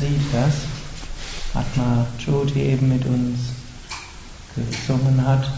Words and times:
Lied, 0.00 0.20
das 0.32 0.54
Atma 1.54 2.06
Jyoti 2.18 2.60
eben 2.60 2.88
mit 2.88 3.04
uns 3.06 3.38
gesungen 4.54 5.26
hat, 5.26 5.50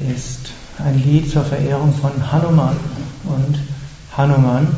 ist 0.00 0.50
ein 0.84 1.02
Lied 1.02 1.30
zur 1.30 1.44
Verehrung 1.44 1.94
von 1.94 2.32
Hanuman. 2.32 2.76
Und 3.24 3.60
Hanuman 4.16 4.68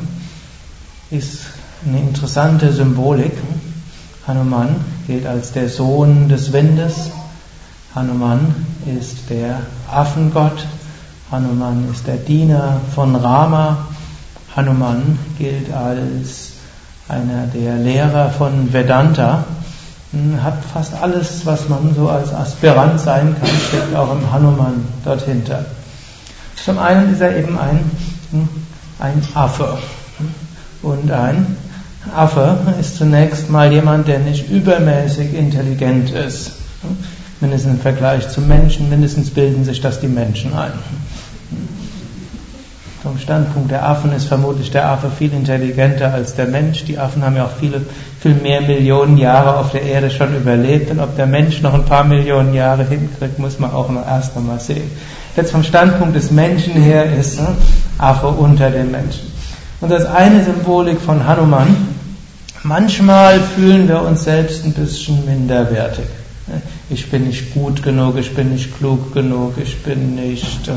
ist 1.11 1.41
eine 1.87 2.01
interessante 2.01 2.73
Symbolik. 2.73 3.33
Hanuman 4.27 4.77
gilt 5.07 5.27
als 5.27 5.53
der 5.53 5.69
Sohn 5.69 6.29
des 6.29 6.53
Windes. 6.53 7.11
Hanuman 7.95 8.55
ist 8.99 9.31
der 9.31 9.61
Affengott. 9.91 10.67
Hanuman 11.31 11.91
ist 11.91 12.07
der 12.07 12.17
Diener 12.17 12.81
von 12.95 13.17
Rama. 13.17 13.87
Hanuman 14.55 15.19
gilt 15.39 15.73
als 15.73 16.52
einer 17.09 17.47
der 17.47 17.77
Lehrer 17.77 18.31
von 18.31 18.73
Vedanta. 18.73 19.45
Hat 20.43 20.59
fast 20.73 20.93
alles, 21.01 21.47
was 21.47 21.69
man 21.69 21.95
so 21.95 22.09
als 22.09 22.35
Aspirant 22.35 23.01
sein 23.01 23.35
kann, 23.41 23.49
steckt 23.69 23.95
auch 23.97 24.13
im 24.13 24.31
Hanuman 24.31 24.85
dort 25.05 25.23
hinter. 25.23 25.65
Zum 26.63 26.79
einen 26.79 27.13
ist 27.13 27.21
er 27.21 27.37
eben 27.37 27.59
ein, 27.59 27.91
ein 28.99 29.23
Affe. 29.35 29.79
Und 30.83 31.11
ein 31.11 31.57
Affe 32.15 32.59
ist 32.79 32.97
zunächst 32.99 33.49
mal 33.49 33.73
jemand, 33.73 34.07
der 34.07 34.19
nicht 34.19 34.51
übermäßig 34.51 35.35
intelligent 35.35 36.11
ist. 36.11 36.53
Mindestens 37.41 37.75
im 37.75 37.81
Vergleich 37.81 38.29
zu 38.29 38.41
Menschen, 38.41 38.91
mindestens 38.91 39.31
bilden 39.31 39.65
sich 39.65 39.81
das 39.81 40.01
die 40.01 40.09
Menschen 40.09 40.55
ein. 40.55 40.73
Vom 43.03 43.19
Standpunkt 43.19 43.73
der 43.73 43.85
Affen 43.85 44.13
ist 44.13 44.27
vermutlich 44.27 44.71
der 44.71 44.89
Affe 44.89 45.11
viel 45.11 45.33
intelligenter 45.33 46.15
als 46.15 46.37
der 46.37 46.47
Mensch. 46.47 46.85
Die 46.85 46.99
Affen 46.99 47.25
haben 47.25 47.35
ja 47.35 47.47
auch 47.47 47.57
viele, 47.59 47.81
viel 48.21 48.35
mehr 48.35 48.61
Millionen 48.61 49.19
Jahre 49.19 49.57
auf 49.57 49.73
der 49.73 49.83
Erde 49.83 50.09
schon 50.09 50.37
überlebt. 50.37 50.89
Und 50.93 51.01
ob 51.01 51.17
der 51.17 51.27
Mensch 51.27 51.63
noch 51.63 51.75
ein 51.75 51.85
paar 51.85 52.05
Millionen 52.05 52.55
Jahre 52.55 52.85
hinkriegt, 52.85 53.41
muss 53.41 53.59
man 53.59 53.73
auch 53.73 53.91
noch 53.91 54.07
erst 54.07 54.37
einmal 54.37 54.61
sehen. 54.61 54.89
Jetzt 55.35 55.51
vom 55.51 55.65
Standpunkt 55.65 56.15
des 56.15 56.31
Menschen 56.31 56.75
her 56.75 57.13
ist 57.19 57.41
ne, 57.41 57.57
Affe 57.99 58.29
unter 58.29 58.71
den 58.71 58.93
Menschen. 58.93 59.33
Und 59.81 59.91
das 59.91 60.05
eine 60.07 60.45
Symbolik 60.45 61.01
von 61.01 61.27
Hanuman, 61.27 61.75
manchmal 62.63 63.41
fühlen 63.41 63.89
wir 63.89 64.01
uns 64.03 64.23
selbst 64.23 64.65
ein 64.65 64.75
bisschen 64.75 65.27
minderwertig. 65.27 66.07
Ich 66.89 67.11
bin 67.11 67.27
nicht 67.27 67.53
gut 67.53 67.83
genug, 67.83 68.17
ich 68.17 68.33
bin 68.33 68.53
nicht 68.53 68.77
klug 68.79 69.13
genug, 69.13 69.55
ich 69.61 69.83
bin 69.83 70.15
nicht 70.15 70.71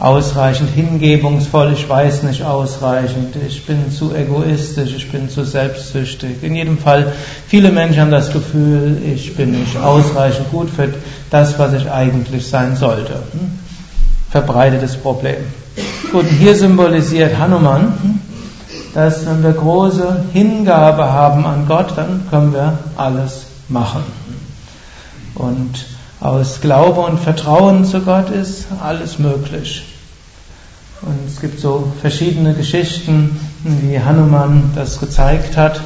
ausreichend 0.00 0.70
hingebungsvoll, 0.70 1.72
ich 1.74 1.86
weiß 1.86 2.22
nicht 2.22 2.42
ausreichend, 2.42 3.36
ich 3.46 3.66
bin 3.66 3.90
zu 3.92 4.14
egoistisch, 4.14 4.94
ich 4.96 5.12
bin 5.12 5.28
zu 5.28 5.44
selbstsüchtig. 5.44 6.42
In 6.42 6.54
jedem 6.54 6.78
Fall, 6.78 7.12
viele 7.46 7.70
Menschen 7.70 8.00
haben 8.00 8.10
das 8.10 8.32
Gefühl, 8.32 8.96
ich 9.04 9.36
bin 9.36 9.50
nicht 9.50 9.76
ausreichend 9.76 10.50
gut 10.50 10.70
für 10.70 10.88
das, 11.28 11.58
was 11.58 11.74
ich 11.74 11.90
eigentlich 11.90 12.48
sein 12.48 12.76
sollte. 12.76 13.12
Hm? 13.12 13.58
Verbreitetes 14.30 14.96
Problem. 14.96 15.36
Gut, 16.10 16.26
hier 16.38 16.56
symbolisiert 16.56 17.38
Hanuman, 17.38 17.92
hm, 18.02 18.20
dass 18.94 19.26
wenn 19.26 19.42
wir 19.42 19.52
große 19.52 20.24
Hingabe 20.32 21.12
haben 21.12 21.44
an 21.44 21.66
Gott, 21.68 21.92
dann 21.96 22.26
können 22.30 22.54
wir 22.54 22.78
alles 22.96 23.44
machen. 23.68 24.02
Und 25.34 25.84
aus 26.20 26.60
Glaube 26.60 27.00
und 27.00 27.18
Vertrauen 27.18 27.84
zu 27.84 28.00
Gott 28.00 28.30
ist 28.30 28.66
alles 28.82 29.18
möglich. 29.18 29.84
Und 31.02 31.18
es 31.26 31.40
gibt 31.40 31.60
so 31.60 31.90
verschiedene 32.02 32.52
Geschichten, 32.52 33.40
wie 33.64 33.98
Hanuman 33.98 34.70
das 34.74 35.00
gezeigt 35.00 35.56
hat. 35.56 35.80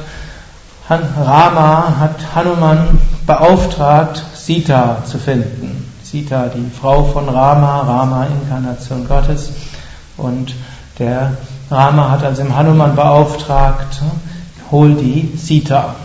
Rama 0.89 1.95
hat 1.99 2.35
Hanuman 2.35 2.99
beauftragt, 3.25 4.21
Sita 4.33 5.03
zu 5.05 5.17
finden. 5.17 5.89
Sita, 6.03 6.47
die 6.47 6.69
Frau 6.69 7.05
von 7.05 7.29
Rama, 7.29 7.81
Rama, 7.81 8.27
Inkarnation 8.27 9.07
Gottes. 9.07 9.51
Und 10.17 10.53
der 10.99 11.31
Rama 11.71 12.11
hat 12.11 12.23
also 12.23 12.41
im 12.41 12.55
Hanuman 12.55 12.95
beauftragt, 12.95 14.01
hol 14.69 14.93
die 14.95 15.31
Sita. 15.37 15.95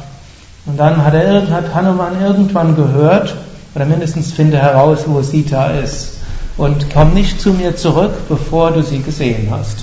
Und 0.67 0.77
dann 0.77 1.05
hat, 1.05 1.15
er, 1.15 1.51
hat 1.51 1.75
Hanuman 1.75 2.21
irgendwann 2.23 2.77
gehört, 2.77 3.35
oder 3.81 3.89
mindestens 3.89 4.33
finde 4.33 4.59
heraus, 4.59 5.05
wo 5.07 5.23
Sita 5.23 5.69
ist 5.69 6.19
und 6.59 6.93
komm 6.93 7.15
nicht 7.15 7.41
zu 7.41 7.55
mir 7.55 7.77
zurück, 7.77 8.13
bevor 8.29 8.73
du 8.73 8.83
sie 8.83 9.01
gesehen 9.01 9.49
hast. 9.51 9.79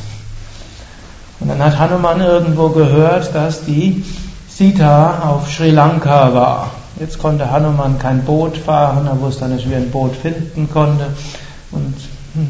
Und 1.39 1.47
dann 1.47 1.63
hat 1.63 1.79
Hanuman 1.79 2.21
irgendwo 2.21 2.69
gehört, 2.69 3.33
dass 3.33 3.65
die 3.65 4.05
Sita 4.47 5.23
auf 5.27 5.51
Sri 5.51 5.71
Lanka 5.71 6.31
war. 6.35 6.71
Jetzt 6.99 7.17
konnte 7.17 7.49
Hanuman 7.49 7.97
kein 7.97 8.23
Boot 8.23 8.55
fahren, 8.57 9.07
er 9.07 9.19
wusste 9.19 9.47
nicht, 9.47 9.67
wie 9.67 9.73
er 9.73 9.79
ein 9.79 9.89
Boot 9.89 10.15
finden 10.15 10.69
konnte 10.71 11.07
und 11.71 11.95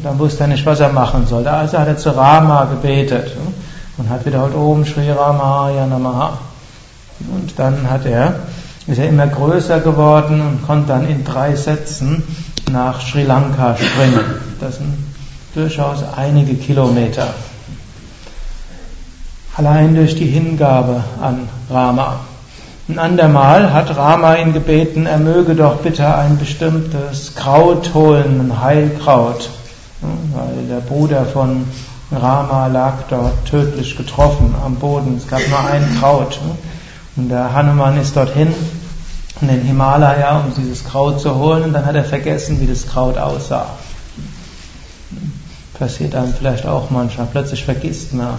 dann 0.04 0.18
wusste 0.18 0.44
er 0.44 0.48
nicht, 0.48 0.66
was 0.66 0.80
er 0.80 0.90
machen 0.90 1.26
sollte. 1.26 1.50
Also 1.50 1.78
hat 1.78 1.88
er 1.88 1.96
zu 1.96 2.10
Rama 2.14 2.66
gebetet 2.66 3.32
und 3.96 4.10
hat 4.10 4.26
wiederholt 4.26 4.54
Om 4.54 4.84
Sri 4.84 5.10
Ramaya 5.10 5.86
Namaha. 5.86 6.40
Und 7.34 7.58
dann 7.58 7.88
hat 7.90 8.04
er, 8.04 8.34
ist 8.88 8.98
er 8.98 9.08
immer 9.08 9.26
größer 9.26 9.80
geworden 9.80 10.40
und 10.40 10.66
konnte 10.66 10.88
dann 10.88 11.06
in 11.06 11.22
drei 11.22 11.54
Sätzen 11.54 12.22
nach 12.72 13.02
Sri 13.02 13.22
Lanka 13.22 13.76
springen. 13.76 14.24
Das 14.60 14.76
sind 14.76 14.94
durchaus 15.54 16.02
einige 16.16 16.54
Kilometer. 16.54 17.28
Allein 19.56 19.94
durch 19.94 20.14
die 20.14 20.26
Hingabe 20.26 21.04
an 21.20 21.48
Rama. 21.70 22.20
Ein 22.88 22.98
andermal 22.98 23.74
hat 23.74 23.94
Rama 23.94 24.36
ihn 24.36 24.54
gebeten, 24.54 25.04
er 25.04 25.18
möge 25.18 25.54
doch 25.54 25.76
bitte 25.76 26.14
ein 26.14 26.38
bestimmtes 26.38 27.34
Kraut 27.34 27.92
holen, 27.92 28.40
ein 28.40 28.62
Heilkraut, 28.62 29.50
weil 30.00 30.66
der 30.66 30.80
Bruder 30.80 31.26
von 31.26 31.66
Rama 32.10 32.68
lag 32.68 32.94
dort 33.10 33.44
tödlich 33.44 33.98
getroffen 33.98 34.54
am 34.64 34.76
Boden. 34.76 35.16
Es 35.18 35.28
gab 35.28 35.46
nur 35.46 35.58
ein 35.58 35.98
Kraut. 36.00 36.40
Und 37.16 37.28
der 37.28 37.52
Hanuman 37.52 38.00
ist 38.00 38.16
dorthin 38.16 38.54
in 39.40 39.48
den 39.48 39.62
Himalaya, 39.62 40.40
um 40.40 40.52
dieses 40.54 40.84
Kraut 40.84 41.20
zu 41.20 41.34
holen, 41.34 41.64
und 41.64 41.72
dann 41.72 41.86
hat 41.86 41.94
er 41.94 42.04
vergessen, 42.04 42.60
wie 42.60 42.66
das 42.66 42.86
Kraut 42.86 43.18
aussah. 43.18 43.66
Passiert 45.78 46.14
einem 46.14 46.34
vielleicht 46.34 46.66
auch 46.66 46.90
manchmal, 46.90 47.28
plötzlich 47.30 47.64
vergisst 47.64 48.12
man. 48.12 48.38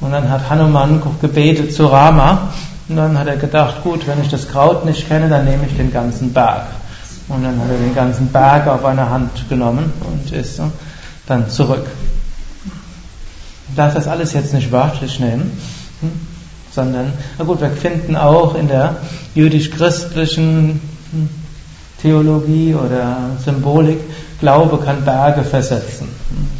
Und 0.00 0.10
dann 0.10 0.28
hat 0.28 0.50
Hanuman 0.50 1.00
gebetet 1.20 1.72
zu 1.72 1.86
Rama, 1.86 2.52
und 2.88 2.96
dann 2.96 3.18
hat 3.18 3.26
er 3.26 3.36
gedacht, 3.36 3.82
gut, 3.82 4.06
wenn 4.06 4.20
ich 4.20 4.28
das 4.28 4.48
Kraut 4.48 4.84
nicht 4.84 5.08
kenne, 5.08 5.28
dann 5.28 5.44
nehme 5.44 5.66
ich 5.66 5.76
den 5.76 5.92
ganzen 5.92 6.32
Berg. 6.32 6.66
Und 7.28 7.42
dann 7.42 7.58
hat 7.58 7.70
er 7.70 7.78
den 7.78 7.94
ganzen 7.94 8.28
Berg 8.28 8.66
auf 8.66 8.84
eine 8.84 9.08
Hand 9.08 9.48
genommen 9.48 9.92
und 10.00 10.30
ist 10.32 10.60
dann 11.26 11.48
zurück. 11.48 11.86
Ich 13.70 13.76
darf 13.76 13.94
das 13.94 14.06
alles 14.06 14.34
jetzt 14.34 14.52
nicht 14.52 14.70
wörtlich 14.70 15.18
nehmen 15.20 15.58
sondern, 16.74 17.12
na 17.38 17.44
gut, 17.44 17.60
wir 17.60 17.70
finden 17.70 18.16
auch 18.16 18.54
in 18.54 18.68
der 18.68 18.96
jüdisch-christlichen 19.34 20.80
Theologie 22.02 22.74
oder 22.74 23.16
Symbolik, 23.44 23.98
Glaube 24.40 24.78
kann 24.84 25.04
Berge 25.04 25.42
versetzen. 25.42 26.08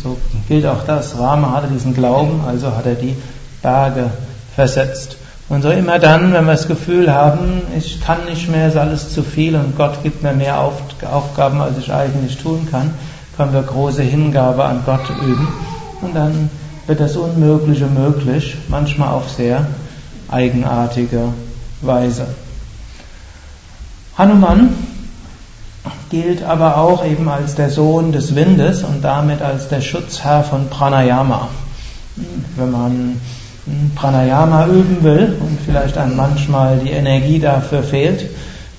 So 0.03 0.17
gilt 0.49 0.65
auch 0.65 0.85
das. 0.87 1.19
Rama 1.19 1.53
hatte 1.53 1.67
diesen 1.67 1.93
Glauben, 1.93 2.41
also 2.47 2.75
hat 2.75 2.87
er 2.87 2.95
die 2.95 3.15
Berge 3.61 4.11
versetzt. 4.55 5.17
Und 5.49 5.63
so 5.63 5.71
immer 5.71 5.99
dann, 5.99 6.33
wenn 6.33 6.47
wir 6.47 6.53
das 6.53 6.69
Gefühl 6.69 7.13
haben, 7.13 7.61
ich 7.77 8.01
kann 8.01 8.25
nicht 8.25 8.49
mehr, 8.49 8.69
ist 8.69 8.79
alles 8.79 9.13
zu 9.13 9.23
viel 9.23 9.57
und 9.57 9.77
Gott 9.77 10.03
gibt 10.03 10.23
mir 10.23 10.33
mehr 10.33 10.61
Aufgaben, 10.61 11.61
als 11.61 11.77
ich 11.77 11.93
eigentlich 11.93 12.39
tun 12.39 12.67
kann, 12.71 12.95
können 13.37 13.53
wir 13.53 13.63
große 13.63 14.03
Hingabe 14.03 14.65
an 14.65 14.83
Gott 14.87 15.11
üben. 15.23 15.49
Und 16.01 16.15
dann 16.15 16.49
wird 16.87 17.01
das 17.01 17.17
Unmögliche 17.17 17.87
möglich, 17.87 18.57
manchmal 18.69 19.11
auf 19.11 19.29
sehr 19.31 19.67
eigenartige 20.35 21.29
Weise. 21.81 22.27
Hanuman 24.19 24.71
gilt 26.11 26.43
aber 26.43 26.77
auch 26.79 27.05
eben 27.05 27.29
als 27.29 27.55
der 27.55 27.71
Sohn 27.71 28.13
des 28.13 28.35
Windes 28.35 28.83
und 28.83 29.03
damit 29.03 29.43
als 29.43 29.69
der 29.69 29.81
Schutzherr 29.81 30.43
von 30.43 30.69
Pranayama. 30.69 31.49
Wenn 32.57 32.71
man 32.71 33.21
Pranayama 33.95 34.67
üben 34.67 35.03
will 35.03 35.37
und 35.41 35.59
vielleicht 35.65 35.97
dann 35.97 36.17
manchmal 36.17 36.79
die 36.79 36.91
Energie 36.91 37.39
dafür 37.39 37.83
fehlt, 37.83 38.29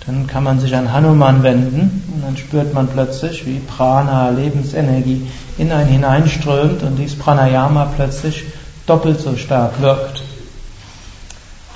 dann 0.05 0.27
kann 0.27 0.43
man 0.43 0.59
sich 0.59 0.75
an 0.75 0.93
Hanuman 0.93 1.41
wenden 1.41 2.03
und 2.13 2.23
dann 2.23 2.37
spürt 2.37 2.73
man 2.73 2.87
plötzlich, 2.87 3.45
wie 3.45 3.59
Prana, 3.59 4.29
Lebensenergie, 4.29 5.27
in 5.57 5.71
einen 5.71 5.89
hineinströmt 5.89 6.83
und 6.83 6.97
dies 6.97 7.15
Pranayama 7.15 7.87
plötzlich 7.95 8.43
doppelt 8.85 9.19
so 9.19 9.35
stark 9.35 9.81
wirkt. 9.81 10.24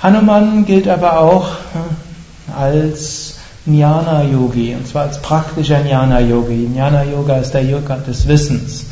Hanuman 0.02 0.64
gilt 0.64 0.88
aber 0.88 1.20
auch 1.20 1.48
äh, 1.48 2.58
als 2.58 3.36
Jnana 3.66 4.22
Yogi, 4.22 4.74
und 4.74 4.86
zwar 4.86 5.02
als 5.02 5.20
praktischer 5.20 5.84
Jnana 5.84 6.20
Yogi. 6.20 6.64
Jnana 6.72 7.04
Yoga 7.04 7.36
ist 7.36 7.52
der 7.52 7.64
Yoga 7.64 7.96
des 7.96 8.26
Wissens. 8.26 8.86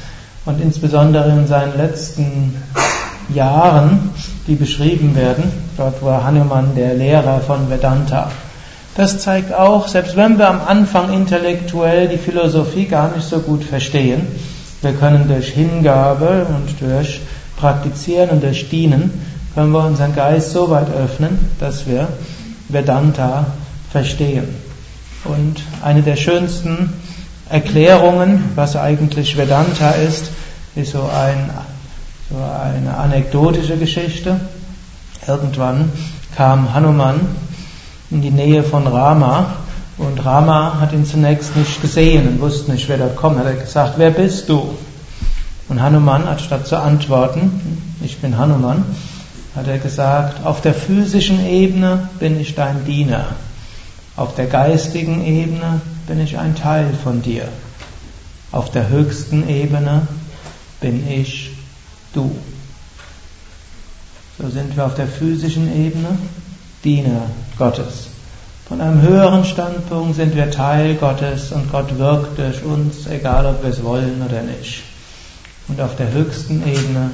Und 0.44 0.60
insbesondere 0.60 1.31
in 1.31 1.46
seinen 1.46 1.76
letzten 1.76 2.55
Jahren 3.34 4.10
die 4.46 4.55
beschrieben 4.55 5.14
werden. 5.14 5.44
Dort 5.76 6.02
war 6.02 6.25
Hanuman 6.25 6.75
der 6.75 6.94
Lehrer 6.94 7.40
von 7.40 7.70
Vedanta. 7.70 8.31
Das 8.96 9.19
zeigt 9.19 9.52
auch, 9.52 9.87
selbst 9.87 10.16
wenn 10.16 10.38
wir 10.38 10.49
am 10.49 10.61
Anfang 10.66 11.12
intellektuell 11.12 12.08
die 12.08 12.16
Philosophie 12.16 12.87
gar 12.87 13.14
nicht 13.14 13.28
so 13.28 13.38
gut 13.40 13.62
verstehen, 13.62 14.26
wir 14.82 14.93
können 14.93 15.28
durch 15.28 15.50
Hingabe 15.50 16.46
und 16.49 16.81
durch 16.81 17.20
Praktizieren 17.56 18.31
und 18.31 18.43
durch 18.43 18.69
Dienen, 18.70 19.12
können 19.54 19.72
wir 19.72 19.84
unseren 19.84 20.14
Geist 20.14 20.52
so 20.52 20.70
weit 20.70 20.88
öffnen, 20.90 21.38
dass 21.58 21.86
wir 21.86 22.08
Vedanta 22.68 23.46
verstehen. 23.90 24.48
Und 25.24 25.62
eine 25.82 26.02
der 26.02 26.16
schönsten 26.16 26.92
Erklärungen, 27.48 28.44
was 28.54 28.76
eigentlich 28.76 29.36
Vedanta 29.36 29.90
ist, 29.90 30.30
ist 30.76 30.92
so, 30.92 31.02
ein, 31.02 31.50
so 32.30 32.36
eine 32.36 32.96
anekdotische 32.96 33.76
Geschichte. 33.76 34.38
Irgendwann 35.26 35.90
kam 36.36 36.72
Hanuman 36.74 37.20
in 38.10 38.22
die 38.22 38.30
Nähe 38.30 38.62
von 38.62 38.86
Rama 38.86 39.56
und 39.98 40.24
Rama 40.24 40.78
hat 40.80 40.92
ihn 40.92 41.04
zunächst 41.04 41.56
nicht 41.56 41.82
gesehen 41.82 42.28
und 42.28 42.40
wusste 42.40 42.70
nicht, 42.70 42.88
wer 42.88 42.98
dort 42.98 43.16
kommt. 43.16 43.38
Hat 43.38 43.46
er 43.46 43.54
gesagt, 43.54 43.94
wer 43.96 44.10
bist 44.10 44.48
du? 44.48 44.74
Und 45.68 45.82
Hanuman, 45.82 46.26
anstatt 46.26 46.66
zu 46.66 46.80
antworten, 46.80 47.96
ich 48.02 48.18
bin 48.18 48.38
Hanuman, 48.38 48.84
hat 49.58 49.66
er 49.66 49.78
gesagt, 49.78 50.46
auf 50.46 50.60
der 50.60 50.72
physischen 50.72 51.44
Ebene 51.44 52.08
bin 52.20 52.40
ich 52.40 52.55
dein 52.55 52.84
Diener, 52.84 53.26
auf 54.14 54.37
der 54.37 54.46
geistigen 54.46 55.25
Ebene 55.26 55.81
bin 56.06 56.20
ich 56.20 56.38
ein 56.38 56.55
Teil 56.55 56.94
von 57.02 57.22
dir, 57.22 57.49
auf 58.52 58.70
der 58.70 58.88
höchsten 58.88 59.49
Ebene 59.49 60.06
bin 60.81 61.10
ich 61.10 61.50
du. 62.14 62.31
So 64.38 64.49
sind 64.49 64.76
wir 64.76 64.87
auf 64.87 64.94
der 64.94 65.08
physischen 65.08 65.69
Ebene 65.75 66.16
Diener 66.84 67.22
Gottes. 67.58 68.06
Von 68.69 68.81
einem 68.81 69.02
höheren 69.02 69.44
Standpunkt 69.44 70.14
sind 70.14 70.37
wir 70.37 70.52
Teil 70.52 70.94
Gottes 70.94 71.50
und 71.50 71.72
Gott 71.72 71.99
wirkt 71.99 72.38
durch 72.38 72.62
uns, 72.62 73.08
egal 73.08 73.44
ob 73.46 73.64
wir 73.64 73.70
es 73.70 73.82
wollen 73.82 74.22
oder 74.25 74.43
nicht. 74.43 74.84
Und 75.66 75.81
auf 75.81 75.96
der 75.96 76.12
höchsten 76.12 76.62
Ebene 76.64 77.11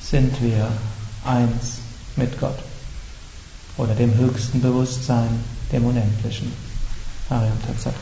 sind 0.00 0.40
wir 0.40 0.68
eins 1.24 1.78
mit 2.16 2.38
Gott 2.40 2.58
oder 3.76 3.94
dem 3.94 4.14
höchsten 4.16 4.60
Bewusstsein, 4.60 5.44
dem 5.72 5.84
Unendlichen. 5.84 6.52
Ariam 7.30 7.58
Tatsat. 7.66 7.94